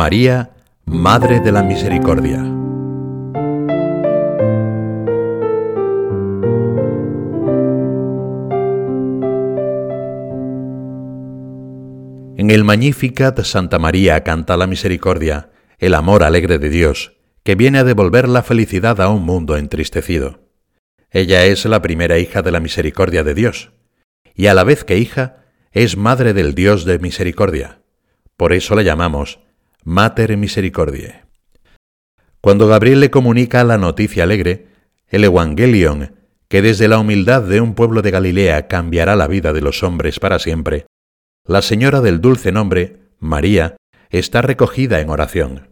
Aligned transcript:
María, 0.00 0.52
Madre 0.86 1.40
de 1.40 1.52
la 1.52 1.62
Misericordia. 1.62 2.38
En 12.38 12.50
el 12.50 12.64
Magnificat 12.64 13.42
Santa 13.42 13.78
María 13.78 14.24
canta 14.24 14.56
la 14.56 14.66
misericordia, 14.66 15.50
el 15.78 15.94
amor 15.94 16.22
alegre 16.22 16.58
de 16.58 16.70
Dios, 16.70 17.18
que 17.42 17.54
viene 17.54 17.76
a 17.76 17.84
devolver 17.84 18.26
la 18.26 18.42
felicidad 18.42 19.02
a 19.02 19.10
un 19.10 19.22
mundo 19.26 19.58
entristecido. 19.58 20.48
Ella 21.10 21.44
es 21.44 21.66
la 21.66 21.82
primera 21.82 22.18
hija 22.18 22.40
de 22.40 22.52
la 22.52 22.60
misericordia 22.60 23.22
de 23.22 23.34
Dios, 23.34 23.72
y 24.34 24.46
a 24.46 24.54
la 24.54 24.64
vez 24.64 24.82
que 24.82 24.96
hija, 24.96 25.44
es 25.72 25.98
madre 25.98 26.32
del 26.32 26.54
Dios 26.54 26.86
de 26.86 26.98
misericordia. 26.98 27.82
Por 28.38 28.54
eso 28.54 28.74
la 28.74 28.80
llamamos 28.80 29.40
Mater 29.84 30.36
Misericordiae. 30.36 31.24
Cuando 32.42 32.66
Gabriel 32.66 33.00
le 33.00 33.10
comunica 33.10 33.64
la 33.64 33.78
noticia 33.78 34.24
alegre, 34.24 34.68
el 35.08 35.24
Evangelion, 35.24 36.16
que 36.48 36.60
desde 36.60 36.86
la 36.86 36.98
humildad 36.98 37.42
de 37.42 37.62
un 37.62 37.74
pueblo 37.74 38.02
de 38.02 38.10
Galilea 38.10 38.68
cambiará 38.68 39.16
la 39.16 39.26
vida 39.26 39.52
de 39.52 39.62
los 39.62 39.82
hombres 39.82 40.20
para 40.20 40.38
siempre, 40.38 40.86
la 41.46 41.62
señora 41.62 42.00
del 42.00 42.20
dulce 42.20 42.52
nombre, 42.52 42.98
María, 43.18 43.76
está 44.10 44.42
recogida 44.42 45.00
en 45.00 45.08
oración. 45.08 45.70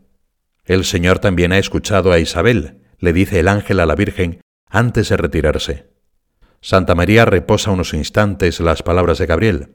El 0.65 0.85
Señor 0.85 1.19
también 1.19 1.53
ha 1.53 1.59
escuchado 1.59 2.11
a 2.11 2.19
Isabel, 2.19 2.83
le 2.99 3.13
dice 3.13 3.41
el 3.41 3.49
ángel 3.49 3.81
a 3.81 3.87
la 3.87 3.95
Virgen 3.95 4.41
antes 4.71 5.11
de 5.11 5.17
retirarse. 5.19 5.91
Santa 6.61 6.95
María 6.95 7.25
reposa 7.25 7.71
unos 7.71 7.93
instantes 7.93 8.61
las 8.61 8.83
palabras 8.83 9.19
de 9.19 9.27
Gabriel. 9.27 9.75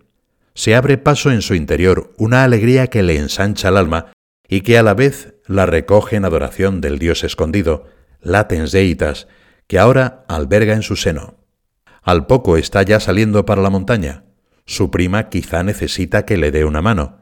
Se 0.55 0.75
abre 0.75 0.97
paso 0.97 1.31
en 1.31 1.41
su 1.41 1.53
interior 1.55 2.13
una 2.17 2.43
alegría 2.43 2.87
que 2.87 3.03
le 3.03 3.17
ensancha 3.17 3.69
el 3.69 3.77
alma 3.77 4.12
y 4.47 4.61
que 4.61 4.77
a 4.77 4.83
la 4.83 4.93
vez 4.93 5.35
la 5.47 5.65
recoge 5.65 6.15
en 6.15 6.25
adoración 6.25 6.81
del 6.81 6.99
Dios 6.99 7.23
escondido, 7.23 7.85
latens 8.21 8.71
deitas, 8.71 9.27
que 9.67 9.79
ahora 9.79 10.25
alberga 10.27 10.73
en 10.73 10.83
su 10.83 10.95
seno. 10.95 11.37
Al 12.01 12.27
poco 12.27 12.57
está 12.57 12.83
ya 12.83 12.99
saliendo 12.99 13.45
para 13.45 13.61
la 13.61 13.69
montaña. 13.69 14.25
Su 14.65 14.91
prima 14.91 15.29
quizá 15.29 15.63
necesita 15.63 16.25
que 16.25 16.37
le 16.37 16.51
dé 16.51 16.65
una 16.65 16.81
mano. 16.81 17.19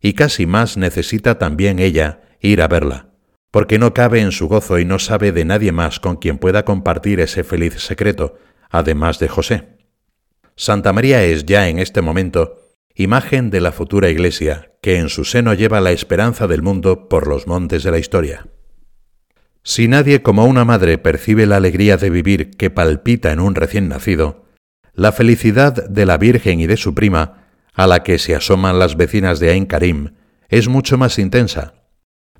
Y 0.00 0.14
casi 0.14 0.46
más 0.46 0.76
necesita 0.76 1.38
también 1.38 1.78
ella 1.78 2.22
ir 2.40 2.62
a 2.62 2.68
verla, 2.68 3.10
porque 3.50 3.78
no 3.78 3.94
cabe 3.94 4.20
en 4.20 4.32
su 4.32 4.48
gozo 4.48 4.78
y 4.78 4.84
no 4.84 4.98
sabe 4.98 5.32
de 5.32 5.44
nadie 5.44 5.72
más 5.72 6.00
con 6.00 6.16
quien 6.16 6.38
pueda 6.38 6.64
compartir 6.64 7.20
ese 7.20 7.44
feliz 7.44 7.74
secreto, 7.82 8.38
además 8.70 9.18
de 9.18 9.28
José. 9.28 9.78
Santa 10.56 10.92
María 10.92 11.22
es 11.22 11.44
ya 11.46 11.68
en 11.68 11.78
este 11.78 12.02
momento 12.02 12.57
imagen 12.98 13.50
de 13.50 13.60
la 13.60 13.70
futura 13.70 14.10
Iglesia, 14.10 14.72
que 14.82 14.98
en 14.98 15.08
su 15.08 15.24
seno 15.24 15.54
lleva 15.54 15.80
la 15.80 15.92
esperanza 15.92 16.48
del 16.48 16.62
mundo 16.62 17.08
por 17.08 17.28
los 17.28 17.46
montes 17.46 17.84
de 17.84 17.92
la 17.92 17.98
historia. 17.98 18.48
Si 19.62 19.86
nadie 19.86 20.20
como 20.22 20.46
una 20.46 20.64
madre 20.64 20.98
percibe 20.98 21.46
la 21.46 21.58
alegría 21.58 21.96
de 21.96 22.10
vivir 22.10 22.50
que 22.50 22.70
palpita 22.70 23.30
en 23.30 23.38
un 23.38 23.54
recién 23.54 23.88
nacido, 23.88 24.46
la 24.94 25.12
felicidad 25.12 25.88
de 25.88 26.06
la 26.06 26.18
Virgen 26.18 26.58
y 26.58 26.66
de 26.66 26.76
su 26.76 26.92
prima, 26.92 27.46
a 27.72 27.86
la 27.86 28.02
que 28.02 28.18
se 28.18 28.34
asoman 28.34 28.80
las 28.80 28.96
vecinas 28.96 29.38
de 29.38 29.50
Ain 29.50 29.66
Karim, 29.66 30.14
es 30.48 30.66
mucho 30.66 30.98
más 30.98 31.20
intensa. 31.20 31.74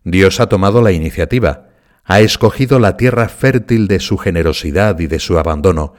Dios 0.03 0.41
ha 0.41 0.49
tomado 0.49 0.83
la 0.83 0.91
iniciativa, 0.91 1.69
ha 2.03 2.21
escogido 2.21 2.81
la 2.81 2.97
tierra 2.97 3.29
fértil 3.29 3.87
de 3.87 4.01
su 4.01 4.19
generosidad 4.19 4.99
y 4.99 5.07
de 5.07 5.21
su 5.21 5.39
abandono, 5.39 5.95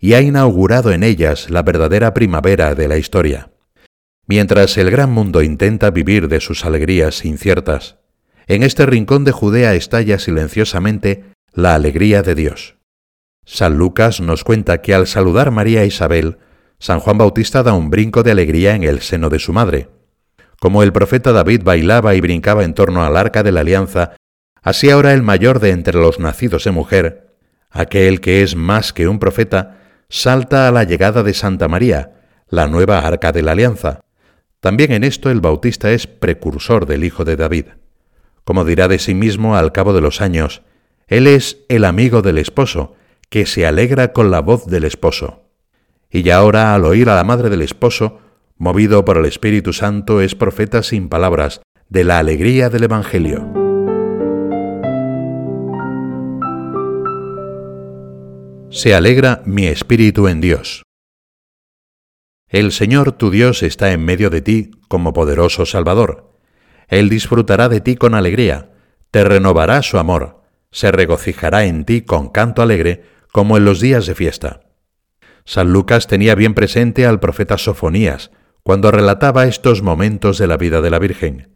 y 0.00 0.12
ha 0.12 0.20
inaugurado 0.20 0.92
en 0.92 1.02
ellas 1.02 1.48
la 1.48 1.62
verdadera 1.62 2.12
primavera 2.12 2.74
de 2.74 2.88
la 2.88 2.98
historia. 2.98 3.51
Mientras 4.26 4.78
el 4.78 4.90
gran 4.90 5.10
mundo 5.10 5.42
intenta 5.42 5.90
vivir 5.90 6.28
de 6.28 6.40
sus 6.40 6.64
alegrías 6.64 7.24
inciertas, 7.24 7.96
en 8.46 8.62
este 8.62 8.86
rincón 8.86 9.24
de 9.24 9.32
Judea 9.32 9.74
estalla 9.74 10.18
silenciosamente 10.18 11.24
la 11.52 11.74
alegría 11.74 12.22
de 12.22 12.34
Dios. 12.34 12.76
San 13.44 13.76
Lucas 13.76 14.20
nos 14.20 14.44
cuenta 14.44 14.80
que 14.80 14.94
al 14.94 15.06
saludar 15.06 15.50
María 15.50 15.82
e 15.82 15.86
Isabel, 15.86 16.38
San 16.78 17.00
Juan 17.00 17.18
Bautista 17.18 17.62
da 17.62 17.74
un 17.74 17.90
brinco 17.90 18.22
de 18.22 18.30
alegría 18.30 18.74
en 18.74 18.84
el 18.84 19.00
seno 19.00 19.28
de 19.28 19.38
su 19.38 19.52
madre. 19.52 19.88
Como 20.60 20.82
el 20.84 20.92
profeta 20.92 21.32
David 21.32 21.62
bailaba 21.64 22.14
y 22.14 22.20
brincaba 22.20 22.62
en 22.62 22.74
torno 22.74 23.04
al 23.04 23.16
arca 23.16 23.42
de 23.42 23.50
la 23.50 23.60
alianza, 23.60 24.14
así 24.62 24.90
ahora 24.90 25.12
el 25.12 25.22
mayor 25.22 25.58
de 25.58 25.70
entre 25.70 25.98
los 25.98 26.20
nacidos 26.20 26.64
de 26.64 26.70
mujer, 26.70 27.34
aquel 27.70 28.20
que 28.20 28.42
es 28.42 28.54
más 28.54 28.92
que 28.92 29.08
un 29.08 29.18
profeta, 29.18 29.78
salta 30.08 30.68
a 30.68 30.70
la 30.70 30.84
llegada 30.84 31.24
de 31.24 31.34
Santa 31.34 31.66
María, 31.66 32.12
la 32.48 32.68
nueva 32.68 33.00
arca 33.00 33.32
de 33.32 33.42
la 33.42 33.52
alianza. 33.52 34.02
También 34.62 34.92
en 34.92 35.02
esto 35.02 35.28
el 35.28 35.40
Bautista 35.40 35.90
es 35.90 36.06
precursor 36.06 36.86
del 36.86 37.02
Hijo 37.02 37.24
de 37.24 37.34
David. 37.34 37.66
Como 38.44 38.64
dirá 38.64 38.86
de 38.86 39.00
sí 39.00 39.12
mismo 39.12 39.56
al 39.56 39.72
cabo 39.72 39.92
de 39.92 40.00
los 40.00 40.20
años, 40.20 40.62
Él 41.08 41.26
es 41.26 41.64
el 41.68 41.84
amigo 41.84 42.22
del 42.22 42.38
esposo, 42.38 42.94
que 43.28 43.44
se 43.44 43.66
alegra 43.66 44.12
con 44.12 44.30
la 44.30 44.40
voz 44.40 44.66
del 44.66 44.84
esposo. 44.84 45.42
Y 46.12 46.22
ya 46.22 46.36
ahora, 46.36 46.76
al 46.76 46.84
oír 46.84 47.10
a 47.10 47.16
la 47.16 47.24
madre 47.24 47.50
del 47.50 47.62
esposo, 47.62 48.20
movido 48.56 49.04
por 49.04 49.18
el 49.18 49.24
Espíritu 49.24 49.72
Santo, 49.72 50.20
es 50.20 50.36
profeta 50.36 50.84
sin 50.84 51.08
palabras, 51.08 51.60
de 51.88 52.04
la 52.04 52.20
alegría 52.20 52.70
del 52.70 52.84
Evangelio. 52.84 53.62
se 58.72 58.94
alegra 58.94 59.42
mi 59.44 59.66
espíritu 59.66 60.28
en 60.28 60.40
Dios. 60.40 60.82
El 62.52 62.70
Señor 62.70 63.12
tu 63.12 63.30
Dios 63.30 63.62
está 63.62 63.92
en 63.92 64.04
medio 64.04 64.28
de 64.28 64.42
ti 64.42 64.72
como 64.88 65.14
poderoso 65.14 65.64
Salvador. 65.64 66.36
Él 66.86 67.08
disfrutará 67.08 67.70
de 67.70 67.80
ti 67.80 67.96
con 67.96 68.14
alegría, 68.14 68.72
te 69.10 69.24
renovará 69.24 69.80
su 69.80 69.96
amor, 69.96 70.42
se 70.70 70.92
regocijará 70.92 71.64
en 71.64 71.86
ti 71.86 72.02
con 72.02 72.28
canto 72.28 72.60
alegre 72.60 73.04
como 73.32 73.56
en 73.56 73.64
los 73.64 73.80
días 73.80 74.04
de 74.04 74.14
fiesta. 74.14 74.60
San 75.46 75.72
Lucas 75.72 76.06
tenía 76.08 76.34
bien 76.34 76.52
presente 76.52 77.06
al 77.06 77.20
profeta 77.20 77.56
Sofonías 77.56 78.30
cuando 78.62 78.90
relataba 78.90 79.46
estos 79.46 79.80
momentos 79.80 80.36
de 80.36 80.46
la 80.46 80.58
vida 80.58 80.82
de 80.82 80.90
la 80.90 80.98
Virgen. 80.98 81.54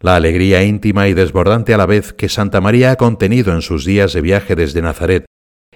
La 0.00 0.16
alegría 0.16 0.64
íntima 0.64 1.06
y 1.06 1.14
desbordante 1.14 1.72
a 1.72 1.78
la 1.78 1.86
vez 1.86 2.12
que 2.12 2.28
Santa 2.28 2.60
María 2.60 2.90
ha 2.90 2.96
contenido 2.96 3.54
en 3.54 3.62
sus 3.62 3.84
días 3.84 4.12
de 4.12 4.22
viaje 4.22 4.56
desde 4.56 4.82
Nazaret 4.82 5.24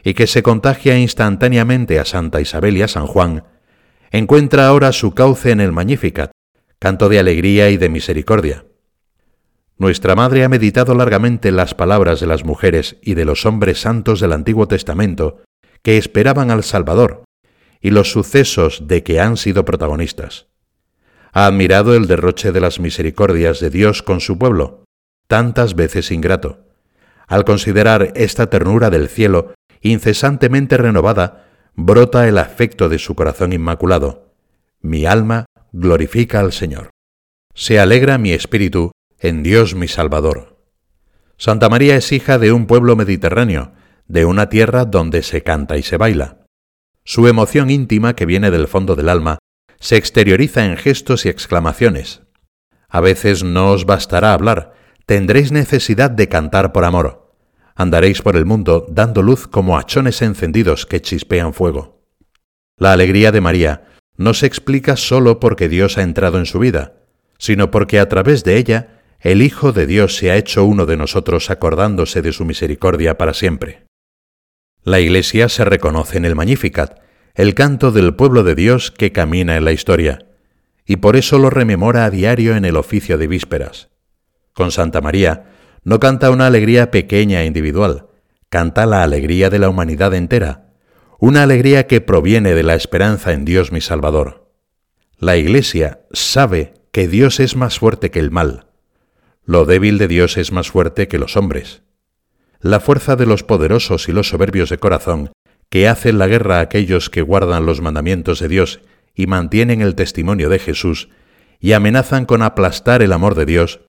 y 0.03 0.15
que 0.15 0.27
se 0.27 0.43
contagia 0.43 0.99
instantáneamente 0.99 2.01
a 2.01 2.05
Santa 2.05 2.41
Isabel 2.41 2.77
y 2.77 2.83
a 2.83 2.89
San 2.89 3.07
Juan, 3.07 3.45
encuentra 4.11 4.67
ahora 4.67 4.93
su 4.93 5.15
cauce 5.15 5.51
en 5.51 5.61
el 5.61 5.73
Magnificat, 5.73 6.31
canto 6.79 7.09
de 7.09 7.19
alegría 7.19 7.71
y 7.71 7.77
de 7.77 7.89
misericordia. 7.89 8.65
Nuestra 9.79 10.15
Madre 10.15 10.45
ha 10.45 10.49
meditado 10.49 10.95
largamente 10.95 11.53
las 11.53 11.75
palabras 11.75 12.21
de 12.21 12.27
las 12.27 12.45
mujeres 12.45 12.97
y 13.03 13.15
de 13.15 13.25
los 13.25 13.47
hombres 13.47 13.81
santos 13.81 14.21
del 14.21 14.33
Antiguo 14.33 14.69
Testamento 14.69 15.43
que 15.83 15.97
esperaban 15.97 16.51
al 16.51 16.65
Salvador 16.65 17.25
y 17.81 17.91
los 17.91 18.13
sucesos 18.13 18.87
de 18.87 19.03
que 19.03 19.21
han 19.21 19.37
sido 19.37 19.65
protagonistas. 19.65 20.49
Ha 21.33 21.47
admirado 21.47 21.95
el 21.95 22.07
derroche 22.07 22.53
de 22.53 22.61
las 22.61 22.81
misericordias 22.81 23.61
de 23.61 23.71
Dios 23.71 24.03
con 24.03 24.21
su 24.21 24.37
pueblo, 24.37 24.85
tantas 25.29 25.75
veces 25.75 26.11
ingrato. 26.11 26.67
Al 27.27 27.45
considerar 27.45 28.13
esta 28.17 28.51
ternura 28.51 28.91
del 28.91 29.09
cielo 29.09 29.55
incesantemente 29.81 30.77
renovada, 30.77 31.50
brota 31.75 32.29
el 32.29 32.39
afecto 32.39 32.89
de 32.89 32.99
su 32.99 33.15
corazón 33.15 33.53
inmaculado. 33.53 34.35
Mi 34.81 35.07
alma 35.07 35.47
glorifica 35.73 36.41
al 36.41 36.53
Señor. 36.53 36.91
Se 37.55 37.79
alegra 37.79 38.19
mi 38.19 38.33
espíritu 38.33 38.93
en 39.19 39.43
Dios 39.43 39.75
mi 39.75 39.89
Salvador. 39.89 40.59
Santa 41.37 41.69
María 41.69 41.97
es 41.97 42.13
hija 42.13 42.39
de 42.39 42.53
un 42.53 42.67
pueblo 42.67 42.97
mediterráneo, 42.97 43.73
de 44.09 44.25
una 44.25 44.49
tierra 44.49 44.85
donde 44.85 45.23
se 45.23 45.43
canta 45.43 45.79
y 45.79 45.83
se 45.83 45.97
baila. 45.97 46.45
Su 47.05 47.29
emoción 47.29 47.71
íntima, 47.71 48.15
que 48.15 48.27
viene 48.27 48.51
del 48.51 48.69
fondo 48.69 48.97
del 48.97 49.09
alma, 49.09 49.39
se 49.79 49.97
exterioriza 49.97 50.65
en 50.65 50.77
gestos 50.77 51.25
y 51.25 51.29
exclamaciones. 51.29 52.23
A 52.89 53.01
veces 53.01 53.43
no 53.45 53.71
os 53.71 53.87
bastará 53.87 54.35
hablar, 54.35 54.75
tendréis 55.07 55.53
necesidad 55.53 56.11
de 56.11 56.29
cantar 56.29 56.73
por 56.73 56.85
amor. 56.85 57.30
Andaréis 57.81 58.21
por 58.21 58.37
el 58.37 58.45
mundo 58.45 58.85
dando 58.91 59.23
luz 59.23 59.47
como 59.47 59.79
hachones 59.79 60.21
encendidos 60.21 60.85
que 60.85 61.01
chispean 61.01 61.55
fuego. 61.55 62.05
La 62.77 62.93
alegría 62.93 63.33
de 63.33 63.41
María 63.41 63.85
no 64.19 64.35
se 64.35 64.45
explica 64.45 64.99
sólo 64.99 65.41
porque 65.41 65.67
Dios 65.71 65.97
ha 65.97 66.03
entrado 66.03 66.39
en 66.39 66.45
su 66.45 66.59
vida, 66.59 66.93
sino 67.39 67.71
porque 67.71 67.99
a 67.99 68.07
través 68.07 68.45
de 68.45 68.59
ella 68.59 69.01
el 69.19 69.41
Hijo 69.41 69.73
de 69.73 69.87
Dios 69.87 70.15
se 70.15 70.31
ha 70.31 70.37
hecho 70.37 70.63
uno 70.67 70.85
de 70.85 70.99
nosotros 70.99 71.49
acordándose 71.49 72.21
de 72.21 72.35
su 72.35 72.45
misericordia 72.45 73.17
para 73.17 73.33
siempre. 73.33 73.87
La 74.83 75.01
Iglesia 75.01 75.49
se 75.49 75.65
reconoce 75.65 76.19
en 76.19 76.27
el 76.27 76.37
Magnificat, 76.37 77.01
el 77.35 77.55
canto 77.55 77.93
del 77.93 78.15
pueblo 78.15 78.43
de 78.43 78.57
Dios 78.57 78.91
que 78.91 79.11
camina 79.11 79.57
en 79.57 79.65
la 79.65 79.73
historia, 79.73 80.27
y 80.85 80.97
por 80.97 81.17
eso 81.17 81.39
lo 81.39 81.49
rememora 81.49 82.05
a 82.05 82.11
diario 82.11 82.57
en 82.57 82.67
el 82.67 82.77
oficio 82.77 83.17
de 83.17 83.27
vísperas. 83.27 83.89
Con 84.53 84.71
Santa 84.71 85.01
María 85.01 85.47
no 85.85 86.01
canta 86.01 86.31
una 86.31 86.47
alegría 86.47 86.91
pequeña 86.91 87.43
e 87.43 87.47
individual, 87.47 88.09
canta 88.49 88.87
la 88.87 89.03
alegría 89.03 89.51
de 89.51 89.59
la 89.59 89.69
humanidad 89.69 90.15
entera, 90.15 90.73
una 91.19 91.43
alegría 91.43 91.87
que 91.87 92.01
proviene 92.01 92.55
de 92.55 92.63
la 92.63 92.75
esperanza 92.75 93.33
en 93.33 93.45
Dios 93.45 93.73
mi 93.73 93.81
Salvador. 93.81 94.51
La 95.19 95.37
Iglesia 95.37 96.01
sabe 96.13 96.75
que 96.93 97.07
Dios 97.07 97.41
es 97.41 97.57
más 97.57 97.79
fuerte 97.79 98.11
que 98.11 98.19
el 98.19 98.31
mal. 98.31 98.67
Lo 99.45 99.65
débil 99.65 99.99
de 99.99 100.09
Dios 100.09 100.37
es 100.37 100.53
más 100.53 100.71
fuerte 100.71 101.09
que 101.09 101.19
los 101.19 101.37
hombres. 101.37 101.83
La 102.61 102.81
fuerza 102.81 103.17
de 103.17 103.27
los 103.27 103.43
poderosos 103.43 104.09
y 104.09 104.13
los 104.13 104.29
soberbios 104.29 104.71
de 104.71 104.79
corazón, 104.79 105.33
que 105.69 105.89
hacen 105.89 106.19
la 106.19 106.27
guerra 106.27 106.59
a 106.59 106.61
aquellos 106.61 107.11
que 107.11 107.23
guardan 107.23 107.67
los 107.67 107.81
mandamientos 107.81 108.41
de 108.41 108.49
Dios 108.49 108.81
y 109.15 109.27
mantienen 109.27 109.83
el 109.83 109.95
testimonio 109.95 110.49
de 110.49 110.59
Jesús, 110.59 111.09
y 111.61 111.73
amenazan 111.73 112.25
con 112.27 112.43
aplastar 112.43 113.03
el 113.03 113.13
amor 113.13 113.35
de 113.35 113.45
Dios, 113.45 113.81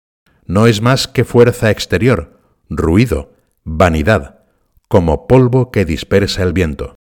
no 0.52 0.68
es 0.68 0.82
más 0.82 1.08
que 1.08 1.24
fuerza 1.24 1.72
exterior, 1.72 2.38
ruido, 2.70 3.32
vanidad, 3.64 4.44
como 4.90 5.26
polvo 5.26 5.72
que 5.72 5.86
dispersa 5.86 6.44
el 6.44 6.52
viento. 6.52 6.96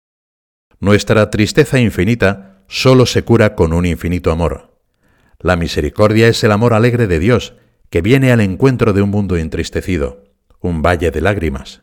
Nuestra 0.80 1.32
tristeza 1.32 1.80
infinita 1.80 2.62
solo 2.68 3.08
se 3.08 3.24
cura 3.24 3.56
con 3.56 3.74
un 3.74 3.88
infinito 3.88 4.30
amor. 4.30 4.78
La 5.40 5.56
misericordia 5.56 6.28
es 6.28 6.44
el 6.44 6.52
amor 6.52 6.76
alegre 6.76 7.08
de 7.08 7.18
Dios, 7.18 7.56
que 7.90 8.02
viene 8.04 8.32
al 8.32 8.42
encuentro 8.42 8.94
de 8.94 9.02
un 9.02 9.10
mundo 9.10 9.36
entristecido, 9.36 10.26
un 10.60 10.84
valle 10.84 11.10
de 11.10 11.22
lágrimas. 11.22 11.82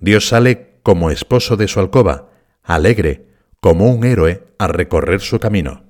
Dios 0.00 0.26
sale 0.26 0.80
como 0.82 1.12
esposo 1.12 1.56
de 1.56 1.68
su 1.68 1.78
alcoba, 1.78 2.30
alegre, 2.64 3.28
como 3.60 3.86
un 3.86 4.04
héroe, 4.04 4.48
a 4.58 4.66
recorrer 4.66 5.20
su 5.20 5.38
camino. 5.38 5.84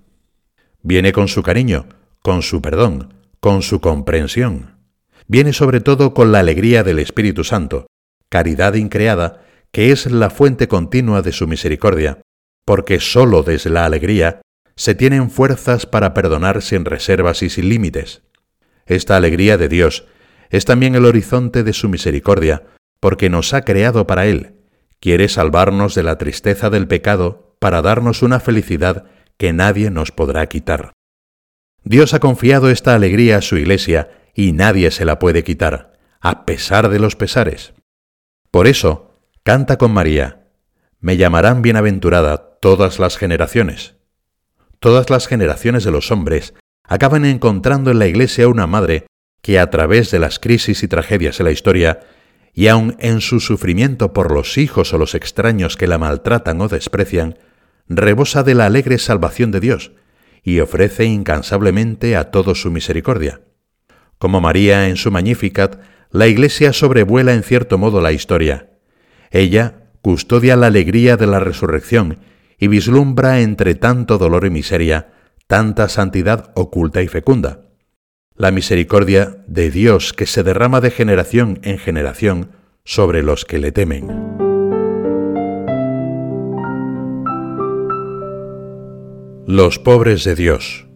Viene 0.82 1.12
con 1.12 1.28
su 1.28 1.42
cariño, 1.42 1.86
con 2.20 2.42
su 2.42 2.60
perdón, 2.60 3.14
con 3.40 3.62
su 3.62 3.80
comprensión. 3.80 4.81
Viene 5.32 5.54
sobre 5.54 5.80
todo 5.80 6.12
con 6.12 6.30
la 6.30 6.40
alegría 6.40 6.82
del 6.82 6.98
Espíritu 6.98 7.42
Santo, 7.42 7.86
caridad 8.28 8.74
increada, 8.74 9.46
que 9.72 9.90
es 9.90 10.04
la 10.04 10.28
fuente 10.28 10.68
continua 10.68 11.22
de 11.22 11.32
su 11.32 11.48
misericordia, 11.48 12.20
porque 12.66 13.00
sólo 13.00 13.42
desde 13.42 13.70
la 13.70 13.86
alegría 13.86 14.42
se 14.76 14.94
tienen 14.94 15.30
fuerzas 15.30 15.86
para 15.86 16.12
perdonar 16.12 16.60
sin 16.60 16.84
reservas 16.84 17.42
y 17.42 17.48
sin 17.48 17.70
límites. 17.70 18.20
Esta 18.84 19.16
alegría 19.16 19.56
de 19.56 19.68
Dios 19.68 20.06
es 20.50 20.66
también 20.66 20.96
el 20.96 21.06
horizonte 21.06 21.62
de 21.62 21.72
su 21.72 21.88
misericordia, 21.88 22.64
porque 23.00 23.30
nos 23.30 23.54
ha 23.54 23.62
creado 23.62 24.06
para 24.06 24.26
Él. 24.26 24.56
Quiere 25.00 25.30
salvarnos 25.30 25.94
de 25.94 26.02
la 26.02 26.18
tristeza 26.18 26.68
del 26.68 26.86
pecado 26.86 27.56
para 27.58 27.80
darnos 27.80 28.20
una 28.20 28.38
felicidad 28.38 29.06
que 29.38 29.54
nadie 29.54 29.90
nos 29.90 30.12
podrá 30.12 30.46
quitar. 30.50 30.92
Dios 31.84 32.12
ha 32.12 32.20
confiado 32.20 32.68
esta 32.68 32.94
alegría 32.94 33.38
a 33.38 33.40
su 33.40 33.56
Iglesia 33.56 34.10
y 34.34 34.52
nadie 34.52 34.90
se 34.90 35.04
la 35.04 35.18
puede 35.18 35.44
quitar, 35.44 35.92
a 36.20 36.44
pesar 36.44 36.88
de 36.88 36.98
los 36.98 37.16
pesares. 37.16 37.74
Por 38.50 38.66
eso, 38.66 39.18
canta 39.42 39.78
con 39.78 39.92
María, 39.92 40.46
me 41.00 41.16
llamarán 41.16 41.62
bienaventurada 41.62 42.58
todas 42.60 42.98
las 42.98 43.16
generaciones. 43.16 43.96
Todas 44.78 45.10
las 45.10 45.26
generaciones 45.26 45.84
de 45.84 45.90
los 45.90 46.10
hombres 46.10 46.54
acaban 46.84 47.24
encontrando 47.24 47.90
en 47.90 47.98
la 47.98 48.06
Iglesia 48.06 48.48
una 48.48 48.66
madre 48.66 49.06
que 49.42 49.58
a 49.58 49.70
través 49.70 50.10
de 50.10 50.20
las 50.20 50.38
crisis 50.38 50.82
y 50.82 50.88
tragedias 50.88 51.38
de 51.38 51.44
la 51.44 51.50
historia, 51.50 52.00
y 52.54 52.68
aun 52.68 52.96
en 53.00 53.20
su 53.20 53.40
sufrimiento 53.40 54.12
por 54.12 54.32
los 54.32 54.58
hijos 54.58 54.92
o 54.92 54.98
los 54.98 55.14
extraños 55.14 55.76
que 55.76 55.86
la 55.86 55.98
maltratan 55.98 56.60
o 56.60 56.68
desprecian, 56.68 57.38
rebosa 57.88 58.42
de 58.42 58.54
la 58.54 58.66
alegre 58.66 58.98
salvación 58.98 59.50
de 59.50 59.60
Dios 59.60 59.92
y 60.42 60.60
ofrece 60.60 61.04
incansablemente 61.04 62.16
a 62.16 62.30
todos 62.30 62.60
su 62.60 62.70
misericordia. 62.70 63.40
Como 64.22 64.40
María 64.40 64.88
en 64.88 64.94
su 64.94 65.10
Magnificat, 65.10 65.80
la 66.12 66.28
Iglesia 66.28 66.72
sobrevuela 66.72 67.34
en 67.34 67.42
cierto 67.42 67.76
modo 67.76 68.00
la 68.00 68.12
historia. 68.12 68.70
Ella 69.32 69.88
custodia 70.00 70.54
la 70.54 70.68
alegría 70.68 71.16
de 71.16 71.26
la 71.26 71.40
resurrección 71.40 72.18
y 72.56 72.68
vislumbra 72.68 73.40
entre 73.40 73.74
tanto 73.74 74.18
dolor 74.18 74.46
y 74.46 74.50
miseria 74.50 75.08
tanta 75.48 75.88
santidad 75.88 76.52
oculta 76.54 77.02
y 77.02 77.08
fecunda. 77.08 77.62
La 78.36 78.52
misericordia 78.52 79.42
de 79.48 79.72
Dios 79.72 80.12
que 80.12 80.26
se 80.26 80.44
derrama 80.44 80.80
de 80.80 80.92
generación 80.92 81.58
en 81.64 81.78
generación 81.78 82.52
sobre 82.84 83.24
los 83.24 83.44
que 83.44 83.58
le 83.58 83.72
temen. 83.72 84.06
Los 89.48 89.80
pobres 89.80 90.22
de 90.22 90.36
Dios. 90.36 90.86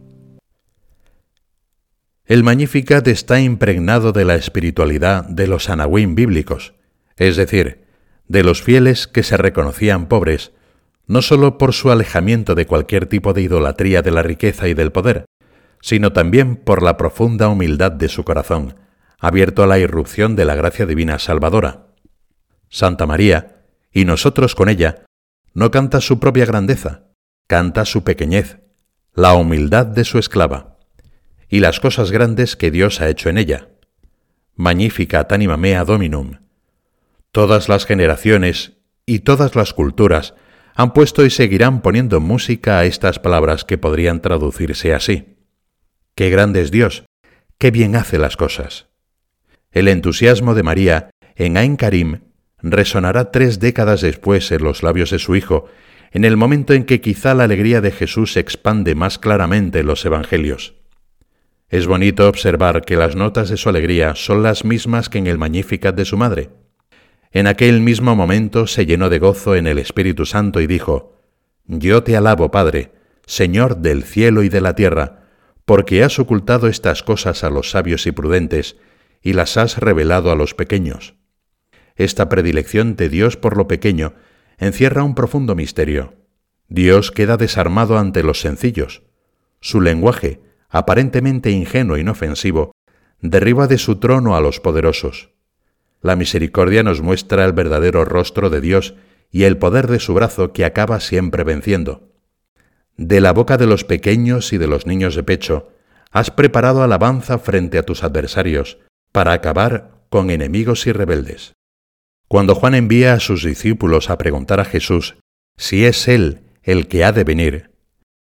El 2.27 2.43
Magnificat 2.43 3.07
está 3.07 3.41
impregnado 3.41 4.11
de 4.11 4.25
la 4.25 4.35
espiritualidad 4.35 5.25
de 5.27 5.47
los 5.47 5.71
anahuim 5.71 6.17
bíblicos, 6.17 6.75
es 7.17 7.37
decir, 7.37 7.85
de 8.27 8.43
los 8.43 8.63
fieles 8.63 9.07
que 9.07 9.23
se 9.23 9.37
reconocían 9.37 10.07
pobres 10.07 10.53
no 11.07 11.23
sólo 11.23 11.57
por 11.57 11.73
su 11.73 11.93
alejamiento 11.93 12.57
de 12.57 12.67
cualquier 12.67 13.07
tipo 13.07 13.33
de 13.33 13.43
idolatría 13.43 14.03
de 14.03 14.11
la 14.11 14.23
riqueza 14.23 14.67
y 14.67 14.75
del 14.75 14.91
poder, 14.91 15.27
sino 15.81 16.13
también 16.13 16.57
por 16.57 16.83
la 16.83 16.97
profunda 16.97 17.49
humildad 17.49 17.93
de 17.93 18.09
su 18.09 18.25
corazón, 18.25 18.75
abierto 19.21 19.63
a 19.63 19.69
la 19.69 19.79
irrupción 19.79 20.35
de 20.35 20.45
la 20.45 20.57
gracia 20.57 20.85
divina 20.85 21.21
salvadora. 21.21 21.87
Santa 22.69 23.07
María, 23.07 23.63
y 23.93 24.05
nosotros 24.05 24.57
con 24.57 24.69
ella, 24.69 25.05
no 25.55 25.71
canta 25.71 26.01
su 26.01 26.19
propia 26.19 26.45
grandeza, 26.45 27.05
canta 27.47 27.85
su 27.85 28.03
pequeñez, 28.03 28.59
la 29.15 29.35
humildad 29.35 29.87
de 29.87 30.05
su 30.05 30.19
esclava, 30.19 30.76
y 31.49 31.61
las 31.61 31.81
cosas 31.81 32.11
grandes 32.11 32.57
que 32.57 32.71
Dios 32.71 33.01
ha 33.01 33.09
hecho 33.09 33.29
en 33.29 33.39
ella. 33.39 33.69
Magnificat 34.55 35.31
anima 35.33 35.57
mea 35.57 35.85
dominum. 35.85 36.39
Todas 37.31 37.69
las 37.69 37.87
generaciones 37.87 38.79
y 39.05 39.21
todas 39.21 39.55
las 39.55 39.73
culturas 39.73 40.35
han 40.75 40.93
puesto 40.93 41.25
y 41.25 41.31
seguirán 41.31 41.81
poniendo 41.81 42.21
música 42.21 42.79
a 42.79 42.85
estas 42.85 43.19
palabras 43.19 43.65
que 43.65 43.79
podrían 43.79 44.21
traducirse 44.21 44.93
así. 44.93 45.37
Qué 46.15 46.31
grande 46.31 46.61
es 46.63 46.71
Dios, 46.71 47.05
qué 47.59 47.71
bien 47.71 47.97
hace 47.97 48.19
las 48.19 48.37
cosas. 48.37 48.89
El 49.71 49.89
entusiasmo 49.89 50.55
de 50.55 50.63
María 50.63 51.11
en 51.35 51.57
Ain 51.57 51.77
Karim 51.77 52.21
resonará 52.59 53.31
tres 53.31 53.61
décadas 53.61 54.01
después 54.01 54.51
en 54.51 54.65
los 54.65 54.83
labios 54.83 55.11
de 55.11 55.19
su 55.19 55.37
hijo, 55.37 55.67
en 56.13 56.25
el 56.25 56.37
momento 56.37 56.73
en 56.73 56.85
que 56.85 57.01
quizá 57.01 57.35
la 57.35 57.45
alegría 57.45 57.81
de 57.81 57.91
Jesús 57.91 58.33
se 58.33 58.41
expande 58.41 58.95
más 58.95 59.19
claramente 59.19 59.81
en 59.81 59.87
los 59.87 60.05
Evangelios. 60.05 60.75
Es 61.69 61.89
bonito 61.89 62.29
observar 62.29 62.83
que 62.83 62.97
las 62.97 63.17
notas 63.17 63.49
de 63.49 63.57
su 63.57 63.69
alegría 63.69 64.15
son 64.15 64.43
las 64.45 64.65
mismas 64.65 65.09
que 65.09 65.19
en 65.19 65.27
el 65.27 65.37
Magnificat 65.37 65.97
de 65.97 66.05
su 66.05 66.17
madre. 66.17 66.51
En 67.33 67.49
aquel 67.49 67.81
mismo 67.81 68.15
momento 68.15 68.69
se 68.69 68.87
llenó 68.87 69.09
de 69.09 69.19
gozo 69.19 69.57
en 69.57 69.67
el 69.67 69.79
Espíritu 69.79 70.27
Santo 70.27 70.61
y 70.61 70.69
dijo, 70.69 71.19
Yo 71.67 72.05
te 72.05 72.17
alabo, 72.17 72.53
Padre, 72.53 72.93
Señor 73.27 73.79
del 73.79 74.05
cielo 74.05 74.45
y 74.45 74.49
de 74.49 74.61
la 74.61 74.77
tierra, 74.77 75.25
porque 75.65 76.05
has 76.05 76.21
ocultado 76.21 76.69
estas 76.69 77.03
cosas 77.03 77.43
a 77.43 77.51
los 77.51 77.71
sabios 77.71 78.07
y 78.07 78.13
prudentes, 78.13 78.77
y 79.21 79.33
las 79.33 79.57
has 79.57 79.79
revelado 79.79 80.31
a 80.31 80.37
los 80.37 80.55
pequeños. 80.55 81.17
Esta 81.97 82.29
predilección 82.29 82.95
de 82.95 83.09
Dios 83.09 83.37
por 83.37 83.57
lo 83.57 83.67
pequeño 83.67 84.15
encierra 84.59 85.03
un 85.03 85.17
profundo 85.17 85.57
misterio. 85.57 86.15
Dios 86.69 87.11
queda 87.11 87.37
desarmado 87.37 87.99
ante 87.99 88.23
los 88.23 88.41
sencillos. 88.41 89.03
Su 89.61 89.81
lenguaje, 89.81 90.41
aparentemente 90.69 91.51
ingenuo 91.51 91.97
e 91.97 92.01
inofensivo, 92.01 92.73
derriba 93.21 93.67
de 93.67 93.79
su 93.79 93.97
trono 93.97 94.37
a 94.37 94.41
los 94.41 94.61
poderosos. 94.61 95.31
La 96.03 96.17
misericordia 96.17 96.83
nos 96.83 97.01
muestra 97.01 97.45
el 97.45 97.53
verdadero 97.53 98.05
rostro 98.05 98.51
de 98.51 98.61
Dios 98.61 98.95
y 99.31 99.45
el 99.45 99.57
poder 99.57 99.87
de 99.87 99.99
su 99.99 100.15
brazo 100.15 100.53
que 100.53 100.65
acaba 100.65 101.01
siempre 101.01 101.45
venciendo. 101.45 102.13
De 102.97 103.21
la 103.21 103.33
boca 103.33 103.57
de 103.57 103.67
los 103.67 103.85
pequeños 103.85 104.53
y 104.53 104.59
de 104.59 104.67
los 104.67 104.87
niños 104.87 105.15
de 105.15 105.23
pecho, 105.23 105.73
has 106.13 106.31
preparado 106.31 106.83
alabanza 106.83 107.39
frente 107.39 107.79
a 107.79 107.83
tus 107.83 108.03
adversarios, 108.03 108.79
para 109.13 109.33
acabar 109.33 110.03
con 110.09 110.31
enemigos 110.31 110.87
y 110.87 110.93
rebeldes. 110.93 111.53
Cuando 112.29 112.55
Juan 112.55 112.75
envía 112.75 113.15
a 113.15 113.21
sus 113.21 113.45
discípulos 113.45 114.11
a 114.11 114.19
preguntar 114.19 114.61
a 114.61 114.65
Jesús 114.65 115.17
si 115.57 115.85
es 115.85 116.09
Él 116.09 116.41
el 116.63 116.89
que 116.89 117.05
ha 117.05 117.13
de 117.13 117.25
venir, 117.25 117.71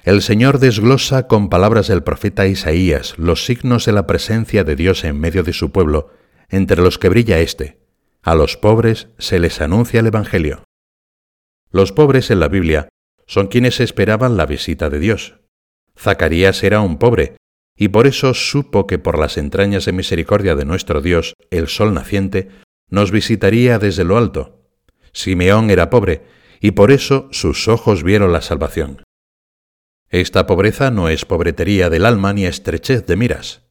el 0.07 0.21
Señor 0.21 0.59
desglosa 0.59 1.27
con 1.27 1.49
palabras 1.49 1.89
del 1.89 2.01
profeta 2.01 2.47
Isaías 2.47 3.15
los 3.17 3.43
signos 3.43 3.83
de 3.83 3.91
la 3.91 4.07
presencia 4.07 4.63
de 4.63 4.77
Dios 4.77 5.03
en 5.03 5.19
medio 5.19 5.43
de 5.43 5.51
su 5.51 5.73
pueblo 5.73 6.11
entre 6.47 6.81
los 6.81 6.97
que 6.97 7.09
brilla 7.09 7.39
éste. 7.39 7.81
A 8.21 8.33
los 8.33 8.55
pobres 8.55 9.09
se 9.17 9.37
les 9.37 9.59
anuncia 9.59 9.99
el 9.99 10.07
Evangelio. 10.07 10.63
Los 11.71 11.91
pobres 11.91 12.31
en 12.31 12.39
la 12.39 12.47
Biblia 12.47 12.87
son 13.25 13.47
quienes 13.47 13.81
esperaban 13.81 14.37
la 14.37 14.45
visita 14.45 14.89
de 14.89 14.99
Dios. 14.99 15.41
Zacarías 15.99 16.63
era 16.63 16.79
un 16.79 16.99
pobre, 16.99 17.35
y 17.75 17.89
por 17.89 18.07
eso 18.07 18.33
supo 18.33 18.87
que 18.87 18.99
por 18.99 19.19
las 19.19 19.35
entrañas 19.35 19.83
de 19.83 19.91
misericordia 19.91 20.55
de 20.55 20.63
nuestro 20.63 21.01
Dios, 21.01 21.33
el 21.51 21.67
sol 21.67 21.93
naciente, 21.93 22.47
nos 22.89 23.11
visitaría 23.11 23.77
desde 23.77 24.05
lo 24.05 24.17
alto. 24.17 24.69
Simeón 25.11 25.69
era 25.69 25.89
pobre, 25.89 26.23
y 26.61 26.71
por 26.71 26.91
eso 26.93 27.27
sus 27.33 27.67
ojos 27.67 28.03
vieron 28.03 28.31
la 28.31 28.41
salvación. 28.41 29.01
Esta 30.09 30.47
pobreza 30.47 30.89
no 30.89 31.09
es 31.09 31.25
pobretería 31.25 31.89
del 31.89 32.05
alma 32.05 32.31
ni 32.31 32.45
estrechez 32.45 33.05
de 33.05 33.17
miras, 33.17 33.61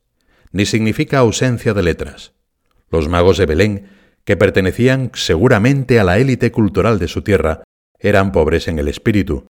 ni 0.52 0.66
significa 0.66 1.19
ausencia 1.19 1.73
de 1.73 1.83
letras. 1.83 2.33
Los 2.90 3.09
magos 3.09 3.38
de 3.38 3.47
Belén, 3.47 3.88
que 4.25 4.37
pertenecían 4.37 5.11
seguramente 5.14 5.99
a 5.99 6.05
la 6.05 6.19
élite 6.19 6.52
cultural 6.52 6.99
de 6.99 7.09
su 7.09 7.23
tierra, 7.23 7.62
eran 7.99 8.33
pobres 8.33 8.69
en 8.69 8.78
el 8.78 8.88
espíritu. 8.88 9.47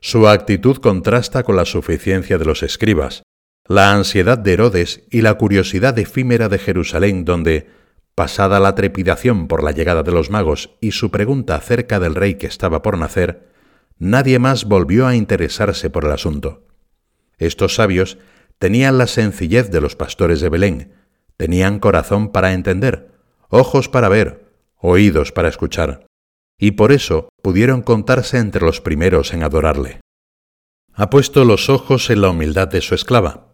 Su 0.00 0.28
actitud 0.28 0.76
contrasta 0.76 1.42
con 1.42 1.56
la 1.56 1.64
suficiencia 1.64 2.38
de 2.38 2.44
los 2.44 2.62
escribas, 2.62 3.24
la 3.66 3.92
ansiedad 3.92 4.38
de 4.38 4.52
Herodes 4.52 5.02
y 5.10 5.22
la 5.22 5.34
curiosidad 5.34 5.98
efímera 5.98 6.48
de 6.48 6.58
Jerusalén, 6.58 7.24
donde, 7.24 7.68
pasada 8.14 8.60
la 8.60 8.76
trepidación 8.76 9.48
por 9.48 9.64
la 9.64 9.72
llegada 9.72 10.04
de 10.04 10.12
los 10.12 10.30
magos 10.30 10.76
y 10.80 10.92
su 10.92 11.10
pregunta 11.10 11.56
acerca 11.56 11.98
del 11.98 12.14
rey 12.14 12.36
que 12.36 12.46
estaba 12.46 12.80
por 12.80 12.96
nacer, 12.96 13.47
nadie 13.98 14.38
más 14.38 14.64
volvió 14.64 15.06
a 15.06 15.16
interesarse 15.16 15.90
por 15.90 16.04
el 16.04 16.12
asunto. 16.12 16.66
Estos 17.38 17.74
sabios 17.74 18.18
tenían 18.58 18.98
la 18.98 19.06
sencillez 19.06 19.70
de 19.70 19.80
los 19.80 19.96
pastores 19.96 20.40
de 20.40 20.48
Belén, 20.48 20.92
tenían 21.36 21.78
corazón 21.78 22.32
para 22.32 22.52
entender, 22.52 23.12
ojos 23.48 23.88
para 23.88 24.08
ver, 24.08 24.52
oídos 24.76 25.32
para 25.32 25.48
escuchar, 25.48 26.06
y 26.58 26.72
por 26.72 26.92
eso 26.92 27.28
pudieron 27.42 27.82
contarse 27.82 28.38
entre 28.38 28.64
los 28.64 28.80
primeros 28.80 29.32
en 29.32 29.42
adorarle. 29.42 30.00
Ha 30.94 31.10
puesto 31.10 31.44
los 31.44 31.68
ojos 31.68 32.10
en 32.10 32.22
la 32.22 32.30
humildad 32.30 32.68
de 32.68 32.80
su 32.80 32.94
esclava, 32.94 33.48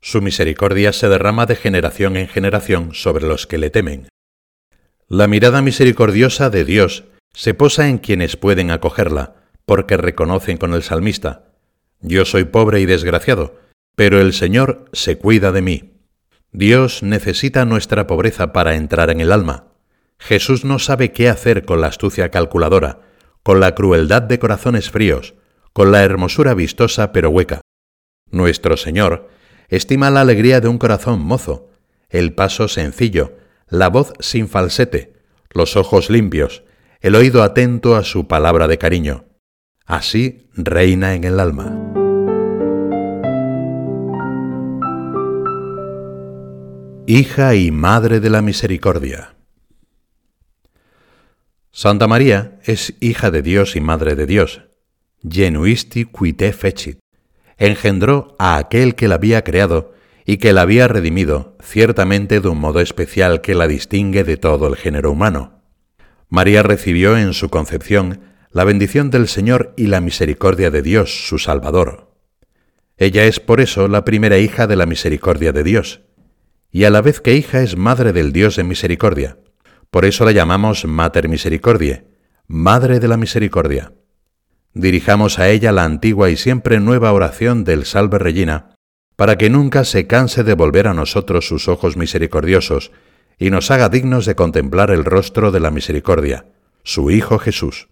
su 0.00 0.22
misericordia 0.22 0.92
se 0.92 1.08
derrama 1.08 1.46
de 1.46 1.56
generación 1.56 2.16
en 2.16 2.28
generación 2.28 2.94
sobre 2.94 3.26
los 3.26 3.46
que 3.46 3.58
le 3.58 3.70
temen. 3.70 4.08
La 5.08 5.26
mirada 5.26 5.62
misericordiosa 5.62 6.50
de 6.50 6.64
Dios 6.64 7.04
se 7.32 7.54
posa 7.54 7.88
en 7.88 7.98
quienes 7.98 8.36
pueden 8.36 8.70
acogerla, 8.70 9.47
porque 9.68 9.98
reconocen 9.98 10.56
con 10.56 10.72
el 10.72 10.82
salmista, 10.82 11.44
Yo 12.00 12.24
soy 12.24 12.44
pobre 12.44 12.80
y 12.80 12.86
desgraciado, 12.86 13.60
pero 13.94 14.20
el 14.20 14.32
Señor 14.32 14.86
se 14.92 15.18
cuida 15.18 15.52
de 15.52 15.60
mí. 15.60 15.92
Dios 16.52 17.02
necesita 17.02 17.66
nuestra 17.66 18.06
pobreza 18.06 18.52
para 18.52 18.76
entrar 18.76 19.10
en 19.10 19.20
el 19.20 19.30
alma. 19.30 19.66
Jesús 20.18 20.64
no 20.64 20.78
sabe 20.78 21.12
qué 21.12 21.28
hacer 21.28 21.66
con 21.66 21.82
la 21.82 21.88
astucia 21.88 22.30
calculadora, 22.30 23.00
con 23.42 23.60
la 23.60 23.74
crueldad 23.74 24.22
de 24.22 24.38
corazones 24.38 24.90
fríos, 24.90 25.34
con 25.74 25.92
la 25.92 26.02
hermosura 26.02 26.54
vistosa 26.54 27.12
pero 27.12 27.28
hueca. 27.28 27.60
Nuestro 28.30 28.76
Señor 28.78 29.28
estima 29.68 30.10
la 30.10 30.22
alegría 30.22 30.60
de 30.60 30.68
un 30.68 30.78
corazón 30.78 31.20
mozo, 31.20 31.68
el 32.08 32.32
paso 32.32 32.68
sencillo, 32.68 33.36
la 33.68 33.88
voz 33.88 34.14
sin 34.20 34.48
falsete, 34.48 35.12
los 35.50 35.76
ojos 35.76 36.08
limpios, 36.08 36.62
el 37.00 37.14
oído 37.14 37.42
atento 37.42 37.96
a 37.96 38.04
su 38.04 38.26
palabra 38.26 38.66
de 38.66 38.78
cariño. 38.78 39.27
Así 39.88 40.50
reina 40.52 41.14
en 41.14 41.24
el 41.24 41.40
alma. 41.40 41.74
Hija 47.06 47.54
y 47.54 47.70
Madre 47.70 48.20
de 48.20 48.28
la 48.28 48.42
Misericordia. 48.42 49.34
Santa 51.72 52.06
María 52.06 52.60
es 52.64 52.96
hija 53.00 53.30
de 53.30 53.40
Dios 53.40 53.76
y 53.76 53.80
Madre 53.80 54.14
de 54.14 54.26
Dios. 54.26 54.60
Genuisti 55.26 56.04
quite 56.04 56.52
fecit 56.52 56.98
engendró 57.56 58.36
a 58.38 58.58
aquel 58.58 58.94
que 58.94 59.08
la 59.08 59.14
había 59.14 59.42
creado 59.42 59.94
y 60.26 60.36
que 60.36 60.52
la 60.52 60.60
había 60.60 60.86
redimido, 60.86 61.56
ciertamente 61.62 62.40
de 62.40 62.48
un 62.48 62.60
modo 62.60 62.80
especial 62.80 63.40
que 63.40 63.54
la 63.54 63.66
distingue 63.66 64.22
de 64.22 64.36
todo 64.36 64.68
el 64.68 64.76
género 64.76 65.10
humano. 65.10 65.62
María 66.28 66.62
recibió 66.62 67.16
en 67.16 67.32
su 67.32 67.48
concepción 67.48 68.27
la 68.50 68.64
bendición 68.64 69.10
del 69.10 69.28
Señor 69.28 69.74
y 69.76 69.86
la 69.86 70.00
misericordia 70.00 70.70
de 70.70 70.82
Dios, 70.82 71.28
su 71.28 71.38
Salvador. 71.38 72.12
Ella 72.96 73.24
es 73.24 73.40
por 73.40 73.60
eso 73.60 73.88
la 73.88 74.04
primera 74.04 74.38
hija 74.38 74.66
de 74.66 74.76
la 74.76 74.86
misericordia 74.86 75.52
de 75.52 75.62
Dios, 75.64 76.02
y 76.70 76.84
a 76.84 76.90
la 76.90 77.00
vez 77.00 77.20
que 77.20 77.34
hija 77.34 77.62
es 77.62 77.76
madre 77.76 78.12
del 78.12 78.32
Dios 78.32 78.56
de 78.56 78.64
misericordia. 78.64 79.38
Por 79.90 80.04
eso 80.04 80.24
la 80.24 80.32
llamamos 80.32 80.84
Mater 80.84 81.28
Misericordiae, 81.28 82.06
Madre 82.46 83.00
de 83.00 83.08
la 83.08 83.16
Misericordia 83.16 83.92
dirijamos 84.78 85.38
a 85.38 85.48
ella 85.48 85.72
la 85.72 85.84
antigua 85.84 86.30
y 86.30 86.36
siempre 86.36 86.78
nueva 86.80 87.12
oración 87.12 87.64
del 87.64 87.84
Salve 87.84 88.18
Regina, 88.18 88.76
para 89.16 89.36
que 89.36 89.50
nunca 89.50 89.84
se 89.84 90.06
canse 90.06 90.44
de 90.44 90.54
volver 90.54 90.86
a 90.86 90.94
nosotros 90.94 91.48
sus 91.48 91.68
ojos 91.68 91.96
misericordiosos 91.96 92.92
y 93.38 93.50
nos 93.50 93.70
haga 93.70 93.88
dignos 93.88 94.26
de 94.26 94.36
contemplar 94.36 94.90
el 94.90 95.04
rostro 95.04 95.50
de 95.50 95.60
la 95.60 95.70
misericordia, 95.70 96.46
su 96.84 97.10
Hijo 97.10 97.38
Jesús. 97.38 97.88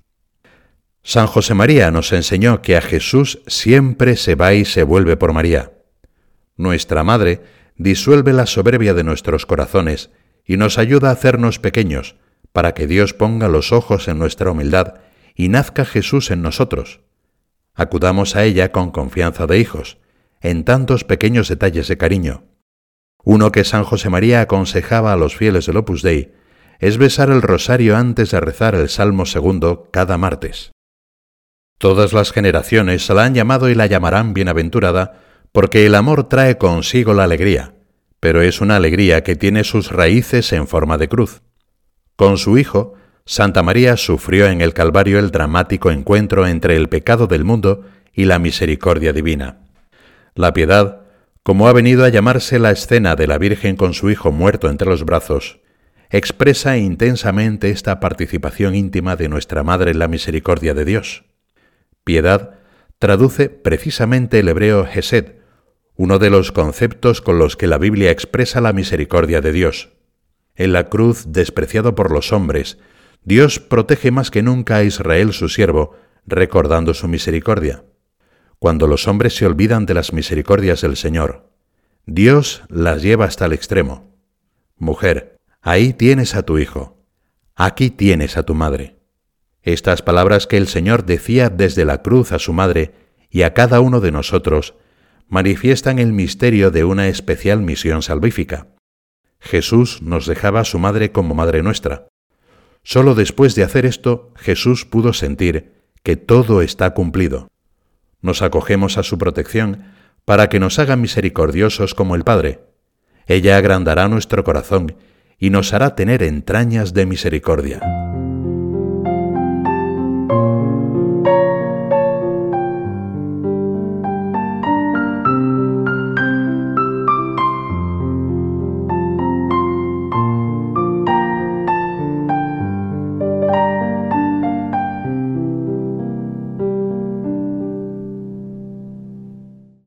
San 1.09 1.29
José 1.29 1.55
María 1.55 1.93
nos 1.93 2.13
enseñó 2.13 2.63
que 2.63 2.77
a 2.77 2.81
Jesús 2.81 3.39
siempre 3.47 4.17
se 4.17 4.35
va 4.35 4.55
y 4.55 4.65
se 4.65 4.83
vuelve 4.83 5.17
por 5.17 5.33
María. 5.33 5.71
Nuestra 6.57 7.05
Madre 7.05 7.45
disuelve 7.77 8.33
la 8.33 8.45
soberbia 8.45 8.93
de 8.93 9.05
nuestros 9.05 9.47
corazones 9.47 10.11
y 10.45 10.57
nos 10.57 10.79
ayuda 10.79 11.11
a 11.11 11.13
hacernos 11.13 11.61
pequeños, 11.61 12.17
para 12.51 12.75
que 12.75 12.89
Dios 12.89 13.15
ponga 13.15 13.47
los 13.47 13.71
ojos 13.71 14.09
en 14.09 14.19
nuestra 14.19 14.51
humildad 14.51 14.95
y 15.37 15.49
nazca 15.49 15.85
Jesús 15.85 16.33
en 16.33 16.43
nosotros. 16.43 17.03
Acudamos 17.73 18.35
a 18.35 18.43
ella 18.43 18.73
con 18.73 18.91
confianza 18.91 19.47
de 19.47 19.61
hijos, 19.61 19.99
en 20.41 20.65
tantos 20.65 21.05
pequeños 21.05 21.47
detalles 21.47 21.87
de 21.87 21.97
cariño. 21.97 22.47
Uno 23.23 23.53
que 23.53 23.63
San 23.63 23.85
José 23.85 24.11
María 24.11 24.41
aconsejaba 24.41 25.13
a 25.13 25.17
los 25.17 25.37
fieles 25.37 25.67
del 25.67 25.77
Opus 25.77 26.03
Dei 26.03 26.33
es 26.81 26.99
besar 26.99 27.31
el 27.31 27.43
rosario 27.43 27.97
antes 27.97 28.33
de 28.33 28.41
rezar 28.41 28.75
el 28.75 28.89
Salmo 28.89 29.25
segundo 29.25 29.89
cada 29.93 30.19
martes. 30.19 30.73
Todas 31.78 32.12
las 32.14 32.33
generaciones 32.33 33.09
la 33.11 33.25
han 33.25 33.35
llamado 33.35 33.68
y 33.68 33.75
la 33.75 33.87
llamarán 33.87 34.33
bienaventurada 34.33 35.21
porque 35.52 35.87
el 35.87 35.95
amor 35.95 36.28
trae 36.28 36.59
consigo 36.59 37.12
la 37.12 37.25
alegría, 37.25 37.75
pero 38.21 38.40
es 38.42 38.61
una 38.61 38.76
alegría 38.76 39.23
que 39.23 39.37
tiene 39.37 39.62
sus 39.62 39.90
raíces 39.90 40.52
en 40.52 40.66
forma 40.66 40.97
de 40.99 41.09
cruz. 41.09 41.42
Con 42.16 42.38
su 42.38 42.56
Hijo, 42.56 42.95
Santa 43.26 43.62
María 43.62 43.97
sufrió 43.97 44.47
en 44.47 44.61
el 44.61 44.73
Calvario 44.73 45.18
el 45.18 45.30
dramático 45.30 45.90
encuentro 45.90 46.47
entre 46.47 46.76
el 46.76 46.88
pecado 46.88 47.26
del 47.26 47.45
mundo 47.45 47.85
y 48.12 48.25
la 48.25 48.38
misericordia 48.38 49.12
divina. 49.12 49.59
La 50.35 50.52
piedad, 50.52 51.02
como 51.42 51.68
ha 51.68 51.73
venido 51.73 52.04
a 52.04 52.09
llamarse 52.09 52.59
la 52.59 52.71
escena 52.71 53.16
de 53.16 53.26
la 53.26 53.37
Virgen 53.37 53.76
con 53.76 53.95
su 53.95 54.11
Hijo 54.11 54.33
muerto 54.33 54.71
entre 54.71 54.88
los 54.88 55.04
brazos, 55.04 55.61
expresa 56.09 56.78
intensamente 56.78 57.68
esta 57.71 58.00
participación 58.00 58.75
íntima 58.75 59.16
de 59.16 59.28
nuestra 59.28 59.62
Madre 59.62 59.90
en 59.90 59.99
la 59.99 60.09
misericordia 60.09 60.73
de 60.73 60.85
Dios. 60.85 61.25
Piedad 62.07 62.61
traduce 63.01 63.49
precisamente 63.49 64.39
el 64.39 64.49
hebreo 64.49 64.87
Hesed, 64.87 65.39
uno 65.97 66.21
de 66.21 66.31
los 66.31 66.53
conceptos 66.53 67.21
con 67.21 67.41
los 67.41 67.57
que 67.57 67.67
la 67.67 67.79
Biblia 67.79 68.13
expresa 68.13 68.61
la 68.61 68.73
misericordia 68.73 69.41
de 69.41 69.51
Dios. 69.51 69.89
En 70.55 70.73
la 70.73 70.89
cruz, 70.89 71.25
despreciado 71.33 71.97
por 71.97 72.13
los 72.13 72.33
hombres, 72.33 72.79
Dios 73.25 73.59
protege 73.59 74.13
más 74.13 74.31
que 74.31 74.45
nunca 74.45 74.77
a 74.77 74.85
Israel 74.85 75.33
su 75.33 75.49
siervo, 75.49 75.97
recordando 76.25 76.95
su 76.95 77.09
misericordia. 77.09 77.83
Cuando 78.61 78.87
los 78.87 79.09
hombres 79.09 79.35
se 79.35 79.45
olvidan 79.45 79.85
de 79.85 79.95
las 79.95 80.13
misericordias 80.13 80.83
del 80.83 80.97
Señor, 80.97 81.51
Dios 82.07 82.63
las 82.69 83.03
lleva 83.03 83.25
hasta 83.25 83.47
el 83.47 83.53
extremo. 83.53 84.17
Mujer, 84.77 85.39
ahí 85.61 85.93
tienes 85.93 86.37
a 86.37 86.45
tu 86.45 86.59
hijo, 86.59 87.05
aquí 87.57 87.91
tienes 87.91 88.37
a 88.37 88.45
tu 88.45 88.55
madre. 88.55 88.96
Estas 89.66 90.00
palabras 90.00 90.46
que 90.46 90.56
el 90.56 90.66
Señor 90.66 91.04
decía 91.04 91.50
desde 91.50 91.85
la 91.85 92.00
cruz 92.00 92.32
a 92.32 92.38
su 92.38 92.54
madre 92.54 92.94
y 93.28 93.42
a 93.42 93.52
cada 93.52 93.80
uno 93.80 94.00
de 94.00 94.12
nosotros 94.12 94.73
manifiestan 95.28 95.99
el 95.99 96.14
misterio 96.14 96.70
de 96.70 96.85
una 96.85 97.08
especial 97.08 97.61
misión 97.61 98.00
salvífica. 98.00 98.68
Jesús 99.40 100.00
nos 100.00 100.25
dejaba 100.25 100.61
a 100.61 100.64
su 100.64 100.78
madre 100.78 101.12
como 101.12 101.35
madre 101.35 101.62
nuestra, 101.62 102.06
Solo 102.87 103.16
después 103.16 103.56
de 103.56 103.64
hacer 103.64 103.85
esto 103.85 104.32
Jesús 104.37 104.85
pudo 104.85 105.12
sentir 105.12 105.73
que 106.04 106.14
todo 106.14 106.62
está 106.62 106.94
cumplido. 106.94 107.49
Nos 108.20 108.42
acogemos 108.42 108.96
a 108.96 109.02
su 109.02 109.18
protección 109.18 109.87
para 110.25 110.49
que 110.49 110.61
nos 110.61 110.78
haga 110.78 110.94
misericordiosos 110.94 111.96
como 111.96 112.14
el 112.14 112.23
Padre. 112.23 112.61
Ella 113.26 113.56
agrandará 113.56 114.06
nuestro 114.06 114.44
corazón 114.44 114.94
y 115.37 115.50
nos 115.50 115.73
hará 115.73 115.96
tener 115.96 116.23
entrañas 116.23 116.94
de 116.94 117.06
misericordia. 117.06 118.06